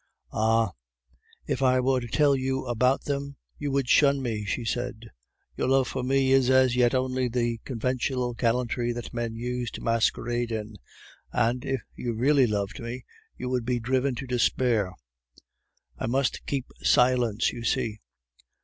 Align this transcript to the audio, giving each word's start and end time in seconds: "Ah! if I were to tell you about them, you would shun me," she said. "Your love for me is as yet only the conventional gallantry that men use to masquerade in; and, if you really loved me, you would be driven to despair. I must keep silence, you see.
"Ah! 0.33 0.71
if 1.45 1.61
I 1.61 1.79
were 1.79 1.99
to 1.99 2.07
tell 2.07 2.35
you 2.35 2.65
about 2.65 3.03
them, 3.03 3.35
you 3.59 3.69
would 3.71 3.87
shun 3.87 4.19
me," 4.19 4.45
she 4.45 4.65
said. 4.65 5.11
"Your 5.55 5.67
love 5.67 5.87
for 5.87 6.01
me 6.01 6.31
is 6.31 6.49
as 6.49 6.75
yet 6.75 6.95
only 6.95 7.27
the 7.27 7.59
conventional 7.65 8.33
gallantry 8.33 8.93
that 8.93 9.13
men 9.13 9.35
use 9.35 9.69
to 9.69 9.81
masquerade 9.83 10.51
in; 10.51 10.77
and, 11.31 11.63
if 11.63 11.83
you 11.93 12.13
really 12.15 12.47
loved 12.47 12.79
me, 12.79 13.05
you 13.37 13.47
would 13.49 13.63
be 13.63 13.79
driven 13.79 14.15
to 14.15 14.25
despair. 14.25 14.91
I 15.99 16.07
must 16.07 16.47
keep 16.47 16.65
silence, 16.81 17.53
you 17.53 17.63
see. 17.63 17.99